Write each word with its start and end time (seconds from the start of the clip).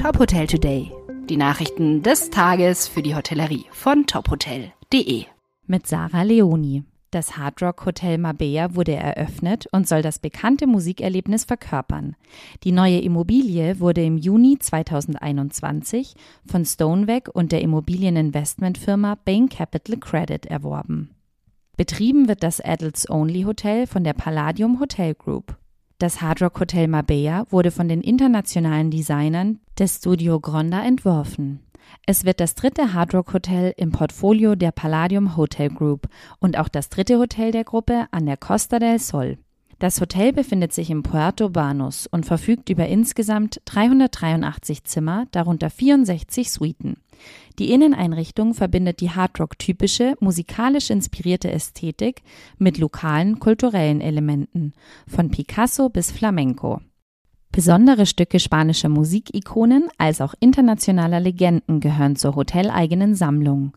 Top 0.00 0.18
Hotel 0.18 0.46
Today. 0.46 0.90
Die 1.28 1.36
Nachrichten 1.36 2.02
des 2.02 2.30
Tages 2.30 2.88
für 2.88 3.02
die 3.02 3.14
Hotellerie 3.14 3.66
von 3.70 4.06
tophotel.de. 4.06 5.26
Mit 5.66 5.86
Sarah 5.86 6.22
Leoni. 6.22 6.84
Das 7.10 7.36
Hard 7.36 7.60
Rock 7.60 7.84
Hotel 7.84 8.16
Marbella 8.16 8.74
wurde 8.74 8.94
eröffnet 8.94 9.66
und 9.72 9.86
soll 9.86 10.00
das 10.00 10.18
bekannte 10.18 10.66
Musikerlebnis 10.66 11.44
verkörpern. 11.44 12.16
Die 12.64 12.72
neue 12.72 12.98
Immobilie 13.00 13.78
wurde 13.78 14.02
im 14.02 14.16
Juni 14.16 14.58
2021 14.58 16.14
von 16.46 16.64
Stonebeck 16.64 17.28
und 17.30 17.52
der 17.52 17.60
Immobilieninvestmentfirma 17.60 19.18
Bain 19.26 19.50
Capital 19.50 19.98
Credit 19.98 20.46
erworben. 20.46 21.10
Betrieben 21.76 22.26
wird 22.26 22.42
das 22.42 22.62
Adults 22.62 23.10
Only 23.10 23.42
Hotel 23.42 23.86
von 23.86 24.02
der 24.02 24.14
Palladium 24.14 24.80
Hotel 24.80 25.14
Group. 25.14 25.59
Das 26.00 26.22
Hard 26.22 26.40
Rock 26.40 26.58
Hotel 26.60 26.88
Marbella 26.88 27.44
wurde 27.50 27.70
von 27.70 27.86
den 27.86 28.00
internationalen 28.00 28.90
Designern 28.90 29.58
des 29.78 29.96
Studio 29.96 30.40
Gronda 30.40 30.82
entworfen. 30.82 31.60
Es 32.06 32.24
wird 32.24 32.40
das 32.40 32.54
dritte 32.54 32.94
Hard 32.94 33.12
Rock 33.12 33.34
Hotel 33.34 33.74
im 33.76 33.92
Portfolio 33.92 34.54
der 34.54 34.72
Palladium 34.72 35.36
Hotel 35.36 35.68
Group 35.68 36.08
und 36.38 36.56
auch 36.56 36.68
das 36.68 36.88
dritte 36.88 37.18
Hotel 37.18 37.52
der 37.52 37.64
Gruppe 37.64 38.06
an 38.12 38.24
der 38.24 38.38
Costa 38.38 38.78
del 38.78 38.98
Sol. 38.98 39.36
Das 39.80 39.98
Hotel 39.98 40.34
befindet 40.34 40.74
sich 40.74 40.90
im 40.90 41.02
Puerto 41.02 41.48
Banus 41.48 42.06
und 42.06 42.26
verfügt 42.26 42.68
über 42.68 42.86
insgesamt 42.86 43.62
383 43.64 44.84
Zimmer, 44.84 45.26
darunter 45.30 45.70
64 45.70 46.52
Suiten. 46.52 46.98
Die 47.58 47.70
Inneneinrichtung 47.70 48.52
verbindet 48.52 49.00
die 49.00 49.10
Hardrock-typische, 49.10 50.16
musikalisch 50.20 50.90
inspirierte 50.90 51.50
Ästhetik 51.50 52.20
mit 52.58 52.76
lokalen 52.76 53.38
kulturellen 53.38 54.02
Elementen, 54.02 54.74
von 55.08 55.30
Picasso 55.30 55.88
bis 55.88 56.10
Flamenco. 56.10 56.82
Besondere 57.52 58.06
Stücke 58.06 58.38
spanischer 58.38 58.88
Musikikonen 58.88 59.88
als 59.98 60.20
auch 60.20 60.34
internationaler 60.38 61.18
Legenden 61.18 61.80
gehören 61.80 62.14
zur 62.14 62.36
hoteleigenen 62.36 63.16
Sammlung. 63.16 63.72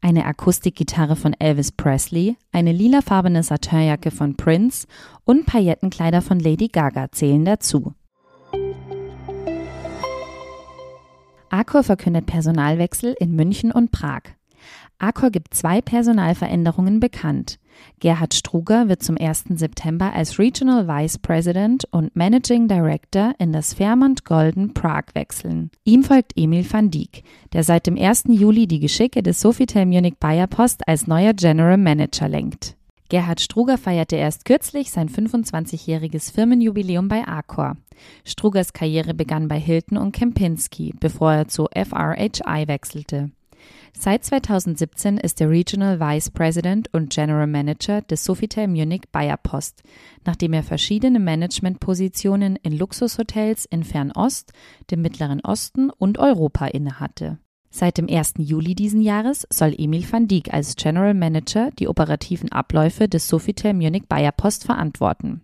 Eine 0.00 0.26
Akustikgitarre 0.26 1.16
von 1.16 1.34
Elvis 1.36 1.72
Presley, 1.72 2.36
eine 2.52 2.70
lilafarbene 2.70 3.42
Saturnjacke 3.42 4.12
von 4.12 4.36
Prince 4.36 4.86
und 5.24 5.44
Paillettenkleider 5.44 6.22
von 6.22 6.38
Lady 6.38 6.68
Gaga 6.68 7.10
zählen 7.10 7.44
dazu. 7.44 7.94
Accor 11.50 11.82
verkündet 11.82 12.26
Personalwechsel 12.26 13.16
in 13.18 13.34
München 13.34 13.72
und 13.72 13.90
Prag. 13.90 14.22
Accor 14.98 15.30
gibt 15.30 15.54
zwei 15.54 15.80
Personalveränderungen 15.80 17.00
bekannt. 17.00 17.58
Gerhard 18.00 18.34
Struger 18.34 18.88
wird 18.88 19.02
zum 19.02 19.16
1. 19.18 19.44
September 19.54 20.12
als 20.14 20.38
Regional 20.38 20.88
Vice 20.88 21.18
President 21.18 21.84
und 21.90 22.16
Managing 22.16 22.68
Director 22.68 23.34
in 23.38 23.52
das 23.52 23.74
Fairmont 23.74 24.24
Golden 24.24 24.72
Prague 24.74 25.14
wechseln. 25.14 25.70
Ihm 25.84 26.02
folgt 26.02 26.32
Emil 26.36 26.64
van 26.70 26.90
Dijk, 26.90 27.22
der 27.52 27.64
seit 27.64 27.86
dem 27.86 27.96
1. 27.96 28.24
Juli 28.28 28.66
die 28.66 28.80
Geschicke 28.80 29.22
des 29.22 29.40
Sofitel 29.40 29.84
Munich 29.86 30.16
Bayer 30.18 30.46
Post 30.46 30.88
als 30.88 31.06
neuer 31.06 31.34
General 31.34 31.76
Manager 31.76 32.28
lenkt. 32.28 32.76
Gerhard 33.08 33.40
Struger 33.40 33.78
feierte 33.78 34.16
erst 34.16 34.44
kürzlich 34.44 34.90
sein 34.90 35.08
25-jähriges 35.08 36.32
Firmenjubiläum 36.32 37.06
bei 37.06 37.26
Accor. 37.26 37.76
Strugers 38.24 38.72
Karriere 38.72 39.14
begann 39.14 39.48
bei 39.48 39.60
Hilton 39.60 39.96
und 39.96 40.12
Kempinski, 40.12 40.92
bevor 40.98 41.32
er 41.32 41.48
zu 41.48 41.68
FRHI 41.72 42.66
wechselte. 42.66 43.30
Seit 43.98 44.24
2017 44.24 45.16
ist 45.16 45.40
er 45.40 45.48
Regional 45.48 45.98
Vice 45.98 46.30
President 46.30 46.92
und 46.92 47.10
General 47.10 47.46
Manager 47.46 48.02
des 48.02 48.24
Sofitel 48.24 48.68
Munich 48.68 49.04
Bayer 49.10 49.38
Post, 49.38 49.82
nachdem 50.26 50.52
er 50.52 50.62
verschiedene 50.62 51.18
Managementpositionen 51.18 52.56
in 52.56 52.76
Luxushotels 52.76 53.64
in 53.64 53.84
Fernost, 53.84 54.52
dem 54.90 55.00
Mittleren 55.00 55.40
Osten 55.40 55.88
und 55.90 56.18
Europa 56.18 56.66
innehatte. 56.66 57.38
Seit 57.70 57.96
dem 57.96 58.06
1. 58.08 58.34
Juli 58.38 58.74
diesen 58.74 59.00
Jahres 59.00 59.46
soll 59.50 59.74
Emil 59.76 60.04
van 60.08 60.28
Dijk 60.28 60.52
als 60.52 60.76
General 60.76 61.14
Manager 61.14 61.70
die 61.78 61.88
operativen 61.88 62.52
Abläufe 62.52 63.08
des 63.08 63.26
Sofitel 63.28 63.72
Munich 63.72 64.04
Bayer 64.08 64.32
Post 64.32 64.64
verantworten. 64.64 65.42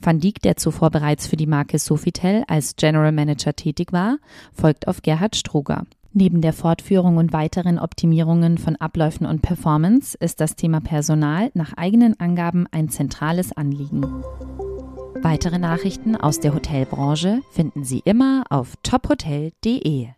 Van 0.00 0.18
Dijk, 0.18 0.40
der 0.42 0.56
zuvor 0.56 0.90
bereits 0.90 1.26
für 1.26 1.36
die 1.36 1.46
Marke 1.46 1.78
Sofitel 1.78 2.42
als 2.48 2.74
General 2.76 3.12
Manager 3.12 3.54
tätig 3.54 3.92
war, 3.92 4.16
folgt 4.52 4.88
auf 4.88 5.02
Gerhard 5.02 5.36
Struger. 5.36 5.84
Neben 6.14 6.42
der 6.42 6.52
Fortführung 6.52 7.16
und 7.16 7.32
weiteren 7.32 7.78
Optimierungen 7.78 8.58
von 8.58 8.76
Abläufen 8.76 9.26
und 9.26 9.40
Performance 9.40 10.16
ist 10.20 10.40
das 10.40 10.56
Thema 10.56 10.80
Personal 10.80 11.50
nach 11.54 11.72
eigenen 11.74 12.20
Angaben 12.20 12.66
ein 12.70 12.90
zentrales 12.90 13.56
Anliegen. 13.56 14.02
Weitere 15.22 15.58
Nachrichten 15.58 16.16
aus 16.16 16.40
der 16.40 16.52
Hotelbranche 16.52 17.40
finden 17.50 17.84
Sie 17.84 18.02
immer 18.04 18.44
auf 18.50 18.74
tophotel.de. 18.82 20.08